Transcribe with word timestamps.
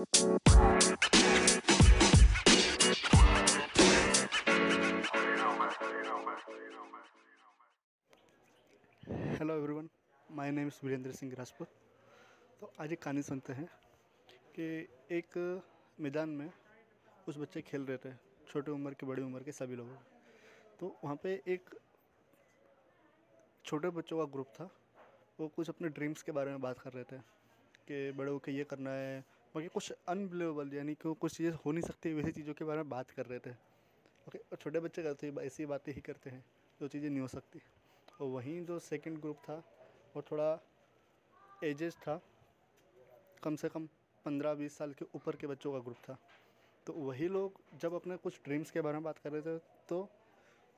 Hello 0.00 0.06
everyone 9.54 9.88
my 10.28 10.50
name 10.50 10.66
is 10.66 10.78
Virendra 10.84 11.12
Singh 11.12 11.34
Rajput 11.38 11.68
तो 12.60 12.72
आज 12.80 12.92
एक 12.92 13.02
कहानी 13.02 13.22
सुनते 13.22 13.52
हैं 13.52 13.66
कि 14.56 14.68
एक 15.16 15.36
मैदान 15.98 16.28
में 16.28 16.48
कुछ 17.24 17.38
बच्चे 17.38 17.62
खेल 17.62 17.84
रहे 17.86 17.96
थे, 17.96 18.12
छोटे 18.50 18.70
उम्र 18.70 18.92
के, 18.92 19.06
बड़ी 19.06 19.22
उम्र 19.22 19.42
के 19.42 19.52
सभी 19.52 19.76
लोग। 19.76 19.88
तो 20.80 20.96
वहाँ 21.04 21.16
पे 21.22 21.32
एक 21.46 21.68
छोटे 23.64 23.90
बच्चों 23.90 24.18
का 24.18 24.24
ग्रुप 24.32 24.48
था, 24.54 24.70
वो 25.40 25.48
कुछ 25.48 25.68
अपने 25.68 25.88
ड्रीम्स 25.88 26.22
के 26.22 26.32
बारे 26.32 26.50
में 26.50 26.60
बात 26.60 26.78
कर 26.78 26.92
रहे 26.92 27.04
थे 27.04 27.18
कि 27.88 28.10
बड़े 28.12 28.30
होकर 28.30 28.52
ये 28.52 28.64
करना 28.64 28.90
है 28.90 29.39
बाकी 29.54 29.68
कुछ 29.68 29.92
अनबिलीवेबल 30.08 30.74
यानी 30.74 30.94
कि 30.94 31.14
कुछ 31.20 31.36
चीज़ें 31.36 31.52
हो 31.64 31.72
नहीं 31.72 31.82
सकती, 31.82 32.12
वैसी 32.14 32.32
चीज़ों 32.32 32.54
के 32.54 32.64
बारे 32.64 32.78
में 32.78 32.88
बात 32.88 33.10
कर 33.10 33.26
रहे 33.26 33.38
थे। 33.38 33.50
ओके, 34.28 34.38
और 34.38 34.56
छोटे 34.56 34.80
बच्चे 34.80 35.02
करते 35.02 35.26
हैं, 35.26 35.36
ऐसी 35.36 35.66
बातें 35.66 35.92
ही 35.92 36.00
करते 36.00 36.30
हैं, 36.30 36.44
जो 36.80 36.88
चीज़ें 36.88 37.08
नहीं 37.10 37.20
हो 37.20 37.28
सकती। 37.28 37.60
और 38.20 38.28
वहीं 38.28 38.64
जो 38.64 38.78
सेकंड 38.80 39.18
ग्रुप 39.18 39.36
था, 39.38 39.62
वो 40.16 40.22
थोड़ा 40.22 40.58
एजेस 41.64 41.96
था, 41.98 42.20
कम 43.42 43.56
से 43.56 43.68
कम 43.68 43.86
पंद्रह 44.24 44.54
बीस 44.54 44.76
साल 44.78 44.92
के 44.92 45.04
ऊपर 45.14 45.36
के 45.36 45.46
बच्चों 45.46 45.72
का 45.72 45.78
ग्रुप 45.78 45.96
था। 46.08 46.18
तो 46.86 46.92
वही 46.94 47.28
लोग 47.28 47.60
जब 47.80 47.94
अपने 47.94 48.16
कुछ 48.16 48.40
ड्रीम्स 48.44 48.70
के 48.70 48.80
बारे 48.80 48.94
में 48.94 49.04
बात 49.04 49.18
कर 49.18 49.32
रहे 49.32 49.42
थे 49.42 49.58
तो 49.88 50.00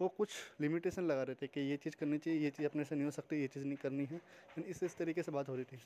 वो 0.01 0.09
कुछ 0.09 0.31
लिमिटेशन 0.61 1.03
लगा 1.03 1.23
रहे 1.23 1.35
थे 1.35 1.47
कि 1.47 1.61
ये 1.61 1.77
चीज़ 1.77 1.97
करनी 1.97 2.19
चाहिए, 2.19 2.41
ये 2.41 2.51
चीज़ 2.51 2.67
अपने 2.67 2.85
से 2.85 2.95
नहीं 2.95 3.05
हो 3.05 3.11
सकती, 3.11 3.41
ये 3.41 3.49
चीज़ 3.49 3.65
नहीं 3.65 3.77
करनी 3.77 4.05
है 4.05 4.21
इस 4.67 4.83
इस 4.83 4.97
तरीके 4.97 5.23
से 5.23 5.33
बात 5.33 5.49
हो 5.49 5.55
रही 5.57 5.65
थी। 5.65 5.77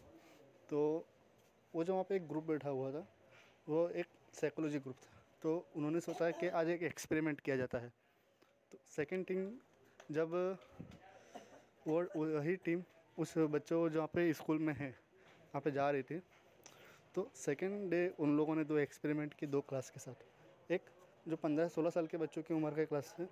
तो 0.68 1.06
वो 1.76 1.84
जो 1.84 1.92
वहाँ 1.92 2.04
पे 2.08 2.16
एक 2.16 2.28
ग्रुप 2.28 2.44
बैठा 2.44 2.68
हुआ 2.70 2.90
था, 2.92 3.06
वो 3.66 3.88
एक 3.90 4.06
साइकोलॉजी 4.32 4.78
ग्रुप 4.78 4.96
था। 4.96 5.22
तो 5.42 5.50
उन्होंने 5.76 6.00
सोचा 6.00 6.30
कि 6.32 6.48
आज 6.50 6.68
एक 6.68 6.82
एक्सपेरिमेंट 6.82 7.40
किया 7.40 7.56
जाता 7.56 7.78
है। 7.78 7.92
तो 8.72 8.78
सेकेंड 8.86 9.28
थिंग 9.30 9.50
जब 10.10 10.32
वो, 11.86 12.00
वही 12.16 12.56
टीम 12.64 12.82
उस 13.18 13.36
बच्चों 13.38 13.88
जो 13.88 13.98
वहाँ 13.98 14.08
पे 14.14 14.32
स्कूल 14.32 14.58
में 14.58 14.74
है, 14.74 14.88
वहाँ 14.88 15.60
पे 15.60 15.70
जा 15.70 15.90
रही 15.90 16.02
थी 16.02 16.20
तो 17.14 17.30
सेकेंड 17.36 17.90
डे 17.90 18.00
उन 18.20 18.36
लोगों 18.36 18.54
ने 18.56 18.64
दो 18.64 18.78
एक्सपेरिमेंट 18.78 19.34
की 19.34 19.46
दो 19.46 19.60
क्लास 19.68 19.90
के 19.90 20.00
साथ। 20.00 20.72
एक 20.72 20.90
जो 21.28 21.36
पंद्रह 21.36 21.68
सोलह 21.68 21.90
साल 21.90 22.06
के 22.06 22.16
बच्चों 22.18 22.42
की 22.42 22.54
उम्र 22.54 22.74
के 22.74 22.84
क्लास 22.86 23.14
थे 23.18 23.24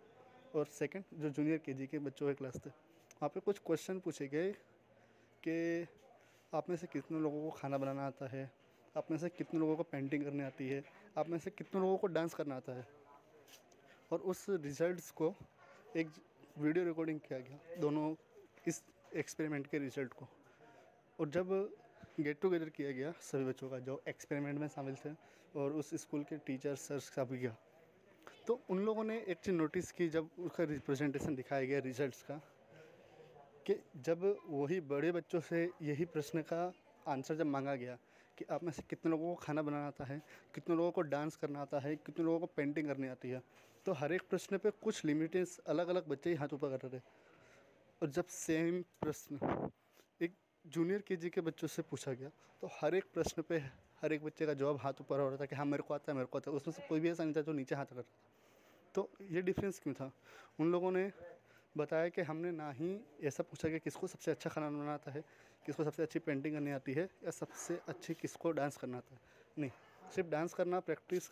और 0.54 0.66
सेकंड 0.68 1.04
जो 1.14 1.30
जूनियर 1.30 1.58
के 1.66 1.86
के 1.86 1.98
बच्चों 2.00 2.28
के 2.28 2.34
क्लास 2.34 2.56
थे। 2.56 2.70
वहाँ 2.70 3.28
पे 3.28 3.40
कुछ 3.40 3.58
क्वेश्चन 3.66 3.98
पूछे 4.00 4.28
गए 4.28 4.52
कि 5.42 5.86
आप 6.54 6.68
में 6.70 6.76
से 6.76 6.86
कितने 6.86 7.18
लोगों 7.20 7.42
को 7.42 7.50
खाना 7.50 7.78
बनाना 7.78 8.06
आता 8.06 8.26
है? 8.26 8.50
आप 8.96 9.10
में 9.10 9.18
से 9.18 9.28
कितने 9.28 9.60
लोगों 9.60 9.76
को 9.76 9.82
पेंटिंग 9.82 10.24
करनी 10.24 10.42
आती 10.42 10.68
है? 10.68 10.82
आप 11.18 11.28
में 11.28 11.38
से 11.38 11.50
कितने 11.50 11.80
लोगों 11.80 11.96
को 11.96 12.06
डांस 12.06 12.34
करना 12.34 12.56
आता 12.56 12.72
है? 12.72 12.86
और 14.12 14.18
उस 14.20 14.46
रिजल्ट्स 14.50 15.10
को 15.10 15.34
एक 15.96 16.10
वीडियो 16.58 16.84
रिकॉर्डिंग 16.84 17.20
किया 17.20 17.38
गया, 17.38 17.58
दोनों 17.80 18.14
इस 18.68 18.82
एक्सपेरिमेंट 19.16 19.66
के 19.66 19.78
रिज़ल्ट 19.78 20.12
को। 20.12 20.28
और 21.18 21.28
जब 21.28 21.50
गेट 22.20 22.40
टुगेदर 22.40 22.68
किया 22.68 22.90
गया 22.92 23.12
सभी 23.20 23.44
बच्चों 23.44 23.70
का, 23.70 23.78
जो 23.78 24.02
एक्सपेरिमेंट 24.08 24.58
में 24.58 24.68
शामिल 24.68 24.94
थे 24.94 25.10
और 25.60 25.72
उस 25.72 25.94
स्कूल 25.94 26.22
के 26.22 26.36
टीचर 26.36 26.74
सर 26.76 27.00
का 27.16 27.24
भी 27.24 27.38
गया 27.38 27.56
तो 28.46 28.60
उन 28.70 28.78
लोगों 28.84 29.04
ने 29.04 29.18
एक 29.28 29.38
चीज़ 29.38 29.54
नोटिस 29.54 29.92
की 29.92 30.08
जब 30.08 30.28
उसका 30.38 30.64
रिप्रेजेंटेशन 30.64 31.34
दिखाया 31.34 31.64
गया 31.64 31.78
रिजल्ट्स 31.78 32.22
का 32.22 32.40
कि 33.66 33.74
जब 33.98 34.22
वही 34.48 34.80
बड़े 34.82 35.12
बच्चों 35.12 35.40
से 35.40 35.68
यही 35.82 36.04
प्रश्न 36.06 36.42
का 36.42 36.72
आंसर 37.08 37.34
जब 37.34 37.46
मांगा 37.46 37.74
गया 37.74 37.96
कि 38.38 38.44
आप 38.50 38.64
में 38.64 38.70
से 38.72 38.82
कितने 38.90 39.10
लोगों 39.10 39.34
को 39.34 39.40
खाना 39.42 39.62
बनाना 39.62 39.86
आता 39.86 40.04
है, 40.04 40.20
कितने 40.54 40.76
लोगों 40.76 40.90
को 40.90 41.02
डांस 41.02 41.36
करना 41.36 41.60
आता 41.60 41.78
है, 41.78 41.94
कितने 41.96 42.24
लोगों 42.24 42.38
को 42.38 42.46
पेंटिंग 42.46 42.88
करनी 42.88 43.08
आती 43.08 43.30
है 43.30 43.42
तो 43.86 43.92
हर 43.92 44.12
एक 44.12 44.22
प्रश्न 44.30 44.58
पे 44.58 44.70
कुछ 44.82 45.04
लिमिटेंस 45.04 45.58
अलग 45.66 45.88
अलग 45.88 46.08
बच्चे 46.08 46.30
ही 46.30 46.36
हाथ 46.36 46.52
ऊपर 46.52 46.70
कर 46.70 46.86
रहे 46.86 46.98
थे। 46.98 47.02
और 48.02 48.10
जब 48.10 48.26
सेम 48.26 48.80
प्रश्न 49.00 49.70
एक 50.20 50.34
जूनियर 50.64 51.02
के 51.08 51.16
के 51.28 51.40
बच्चों 51.40 51.68
से 51.68 51.82
पूछा 51.82 52.12
गया 52.12 52.30
तो 52.62 52.70
हर 52.72 52.94
एक 52.94 53.04
प्रश्न 53.14 53.42
पे 53.42 53.58
हर 54.02 54.12
एक 54.12 54.24
बच्चे 54.24 54.46
का 54.46 54.54
जवाब 54.54 54.76
हाथ 54.76 55.00
ऊपर 55.00 55.20
हो 55.20 55.28
रहा 55.28 55.36
था 55.36 55.46
कि 55.46 55.56
हाँ 55.56 55.64
मेरे 55.64 55.82
को 55.82 55.94
आता 55.94 56.12
है, 56.12 56.16
मेरे 56.16 56.26
को 56.26 56.38
आता 56.38 56.50
है। 56.50 56.56
उसमें 56.56 56.74
से 56.74 56.82
कोई 56.88 57.00
भी 57.00 57.10
ऐसा 57.10 57.24
नहीं 57.24 57.34
था 57.34 57.42
जो 57.42 57.52
नीचे 57.52 57.74
हाथ 57.74 57.86
कर 57.86 57.94
रहा 57.94 58.02
था। 58.02 58.92
तो 58.94 59.10
ये 59.30 59.42
डिफरेंस 59.42 59.78
क्यों 59.78 59.94
था? 59.94 60.10
उन 60.60 60.72
लोगों 60.72 60.90
ने 60.92 61.04
बताया 61.76 62.08
कि 62.08 62.22
हमने 62.22 62.50
ना 62.52 62.70
ही 62.70 63.00
ऐसा 63.22 63.42
पूछा 63.42 63.68
कि 63.68 63.78
किसको 63.78 64.06
सबसे 64.06 64.30
अच्छा 64.30 64.50
खाना 64.50 64.70
बनाना 64.70 64.94
आता 64.94 65.10
है, 65.10 65.24
किसको 65.66 65.84
सबसे 65.84 66.02
अच्छी 66.02 66.18
पेंटिंग 66.18 66.54
करनी 66.54 66.70
आती 66.70 66.92
है, 66.92 67.08
या 67.24 67.30
सबसे 67.30 67.80
अच्छी 67.88 68.14
किसको 68.14 68.50
डांस 68.50 68.76
करना 68.76 68.96
आता 68.96 69.14
है। 69.14 69.20
नहीं, 69.58 69.70
सिर्फ़ 70.10 70.30
डांस 70.30 70.54
करना 70.54 70.80
प्रैक्टिस 70.80 71.30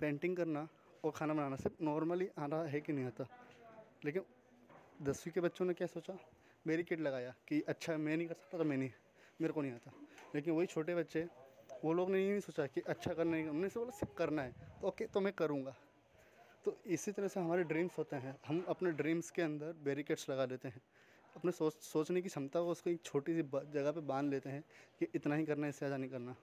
पेंटिंग 0.00 0.36
करना 0.36 0.68
और 1.04 1.10
खाना 1.10 1.34
बनाना 1.34 1.56
सिर्फ़ 1.56 1.84
नॉर्मली 1.84 2.28
आना 2.38 2.62
है 2.62 2.80
कि 2.80 2.92
नहीं 2.92 3.04
आता। 3.04 3.26
लेकिन 4.04 4.22
दसवीं 5.02 5.32
के 5.32 5.40
बच्चों 5.40 5.64
ने 5.64 5.74
क्या 5.74 5.86
सोचा? 5.86 6.18
मेरी 6.66 6.84
किट 6.84 7.00
लगाया 7.00 7.34
कि 7.48 7.60
अच्छा 7.60 7.96
मैं 7.96 8.16
नहीं 8.16 8.28
कर 8.28 8.34
सकता 8.34 8.58
तो 8.58 8.64
मैं 8.64 8.76
नहीं, 8.76 8.90
मेरे 9.40 9.52
को 9.52 9.62
नहीं 9.62 9.72
आता। 9.72 9.92
लेकिन 10.34 10.54
वही 10.54 10.66
छोटे 10.66 10.94
बच्चे, 10.94 11.28
वो 11.84 11.92
लोग 11.92 12.10
ने 12.10 12.24
ये 12.24 12.30
नहीं 12.30 12.40
सोचा 12.40 12.66
कि 12.66 12.80
अच्छा 12.80 13.14
करना 13.14 13.36
है 13.36 13.48
उन्होंने 13.48 13.68
से 13.68 13.80
बोला, 13.80 13.90
सिर्फ़ 13.90 14.14
करना 14.16 14.42
है। 14.42 14.52
तो 14.80 14.88
ओके 14.88 15.06
तो 15.06 15.20
मैं 15.20 15.32
करूँगा। 15.32 15.74
तो 16.66 16.76
इसी 16.86 17.12
तरह 17.12 17.28
से 17.28 17.40
हमारे 17.40 17.64
ड्रीम्स 17.64 17.98
होते 17.98 18.16
हैं। 18.16 18.34
हम 18.46 18.64
अपने 18.68 18.90
ड्रीम्स 18.92 19.30
के 19.30 19.42
अंदर 19.42 19.74
बैरिकेड्स 19.84 20.28
लगा 20.30 20.46
देते 20.46 20.68
हैं। 20.68 20.80
अपने 21.36 21.52
सोच, 21.52 21.74
सोचने 21.74 22.22
की 22.22 22.28
क्षमता 22.28 22.60
को 22.60 22.70
उसको 22.70 22.90
एक 22.90 23.02
छोटी 23.04 23.34
सी 23.34 23.42
जगह 23.72 23.90
पे 23.90 24.00
बाँध 24.00 24.30
लेते 24.30 24.50
हैं 24.50 24.64
कि 25.00 25.06
इतना 25.14 25.34
ही 25.34 25.44
करना 25.44 25.66
है, 25.66 25.70
इससे 25.70 25.78
ज़्यादा 25.78 25.96
नहीं 25.96 26.10
करना। 26.10 26.34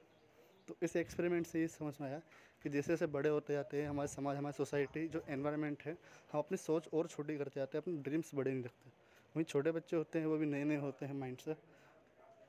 तो 0.67 0.75
इस 0.83 0.95
एक्सपेरिमेंट 0.95 1.47
से 1.47 1.61
ये 1.61 1.67
समझ 1.67 1.93
में 2.01 2.07
आया 2.07 2.21
कि 2.63 2.69
जैसे 2.69 2.91
जैसे 2.91 3.07
बड़े 3.07 3.29
होते 3.29 3.53
जाते 3.53 3.81
हैं, 3.81 3.89
हमारे 3.89 4.07
समाज, 4.07 4.37
हमारी 4.37 4.53
सोसाइटी 4.53 5.07
जो 5.07 5.23
एनवायरनमेंट 5.29 5.83
है, 5.83 5.97
हम 6.31 6.39
अपनी 6.39 6.57
सोच 6.57 6.87
और 6.93 7.07
छोटी 7.07 7.37
करते 7.37 7.59
जाते 7.59 7.77
हैं, 7.77 7.83
अपने 7.83 7.97
ड्रीम्स 8.03 8.35
बड़े 8.35 8.51
नहीं 8.51 8.63
रखते। 8.63 8.91
वहीं 9.35 9.45
छोटे 9.45 9.71
बच्चे 9.71 9.95
होते 9.95 10.19
हैं, 10.19 10.25
वो 10.25 10.37
भी 10.37 10.45
नए 10.45 10.63
नए 10.63 10.77
होते 10.77 11.05
हैं 11.05 11.13
माइंड 11.13 11.37
से। 11.37 11.55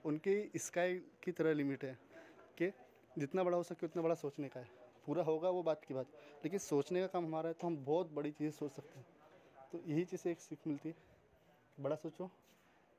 उनकी 0.05 0.59
स्काई 0.59 0.95
की 1.23 1.33
तरह 1.33 1.53
लिमिट 1.53 1.85
है 1.85 1.99
कि 2.59 2.73
जितना 3.19 3.45
बड़ा 3.45 3.57
हो 3.57 3.63
सके, 3.63 3.87
उतना 3.87 4.03
बड़ा 4.03 4.15
सोचने 4.15 4.49
का 4.49 4.61
है। 4.61 4.69
पूरा 5.07 5.23
होगा 5.23 5.51
वो 5.51 5.63
बात 5.63 5.85
की 5.85 5.95
बात। 5.95 6.07
लेकिन 6.45 6.59
सोचने 6.59 7.01
का 7.01 7.07
काम 7.07 7.25
हमारा 7.25 7.49
है 7.49 7.55
तो 7.55 7.67
हम 7.67 7.77
बहुत 7.85 8.13
बड़ी 8.13 8.31
चीज़ 8.31 8.55
सोच 8.55 8.73
सकते 8.73 8.99
हैं। 8.99 9.07
तो 9.73 9.81
यही 9.87 10.05
चीज़ 10.05 10.29
एक 10.29 10.41
सीख 10.41 10.67
मिलती 10.67 10.89
है। 10.89 10.95
बड़ा 11.79 11.97
सोचो 11.97 12.31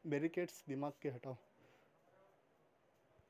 बैरिकेड्स 0.06 0.64
दिमाग 0.70 0.94
के 1.02 1.10
हटाओ। 1.10 1.36